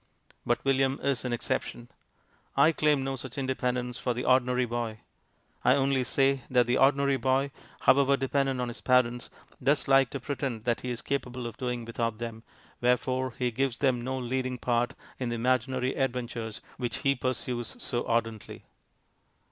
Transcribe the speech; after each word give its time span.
But 0.47 0.65
William 0.65 0.99
is 1.03 1.25
an 1.25 1.31
exception. 1.31 1.87
I 2.57 2.71
claim 2.71 3.03
no 3.03 3.15
such 3.15 3.37
independence 3.37 3.99
for 3.99 4.15
the 4.15 4.25
ordinary 4.25 4.65
boy; 4.65 5.01
I 5.63 5.75
only 5.75 6.03
say 6.03 6.41
that 6.49 6.65
the 6.65 6.79
ordinary 6.79 7.17
boy, 7.17 7.51
however 7.81 8.17
dependent 8.17 8.59
on 8.59 8.67
his 8.69 8.81
parents, 8.81 9.29
does 9.61 9.87
like 9.87 10.09
to 10.09 10.19
pretend 10.19 10.63
that 10.63 10.81
he 10.81 10.89
is 10.89 11.03
capable 11.03 11.45
of 11.45 11.57
doing 11.57 11.85
without 11.85 12.17
them, 12.17 12.41
wherefore 12.81 13.35
he 13.37 13.51
gives 13.51 13.77
them 13.77 14.03
no 14.03 14.17
leading 14.17 14.57
part 14.57 14.95
in 15.19 15.29
the 15.29 15.35
imaginary 15.35 15.93
adventures 15.93 16.61
which 16.77 16.95
he 17.05 17.13
pursues 17.13 17.75
so 17.77 18.03
ardently. 18.07 18.65